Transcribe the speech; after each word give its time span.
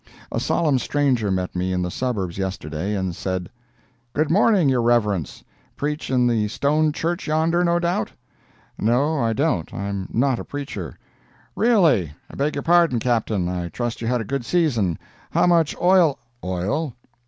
A 0.31 0.39
solemn 0.39 0.79
stranger 0.79 1.29
met 1.29 1.55
me 1.55 1.71
in 1.71 1.83
the 1.83 1.91
suburbs 1.91 2.39
yesterday, 2.39 2.95
and 2.95 3.15
said: 3.15 3.51
"Good 4.13 4.31
morning, 4.31 4.67
your 4.67 4.81
reverence. 4.81 5.43
Preach 5.77 6.09
in 6.09 6.25
the 6.25 6.47
stone 6.47 6.91
church 6.91 7.27
yonder, 7.27 7.63
no 7.63 7.77
doubt?" 7.77 8.11
"No, 8.79 9.19
I 9.19 9.33
don't. 9.33 9.71
I'm 9.71 10.07
not 10.11 10.39
a 10.39 10.43
preacher." 10.43 10.97
"Really, 11.55 12.13
I 12.31 12.35
beg 12.35 12.55
your 12.55 12.63
pardon, 12.63 12.97
Captain. 12.97 13.47
I 13.47 13.67
trust 13.69 14.01
you 14.01 14.07
had 14.07 14.21
a 14.21 14.25
good 14.25 14.43
season. 14.43 14.97
How 15.29 15.45
much 15.45 15.75
oil—" 15.79 16.17
"Oil? 16.43 16.95